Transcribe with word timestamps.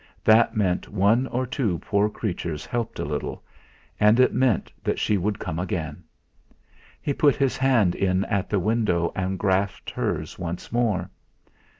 That 0.23 0.57
meant 0.57 0.89
one 0.89 1.27
or 1.27 1.45
two 1.45 1.77
poor 1.77 2.09
creatures 2.09 2.65
helped 2.65 2.97
a 2.97 3.05
little, 3.05 3.43
and 3.99 4.19
it 4.19 4.33
meant 4.33 4.71
that 4.83 4.97
she 4.97 5.15
would 5.15 5.37
come 5.37 5.59
again. 5.59 6.03
He 6.99 7.13
put 7.13 7.35
his 7.35 7.55
hand 7.55 7.93
in 7.93 8.25
at 8.25 8.49
the 8.49 8.57
window 8.57 9.11
and 9.15 9.37
grasped 9.37 9.91
hers 9.91 10.39
once 10.39 10.71
more. 10.71 11.11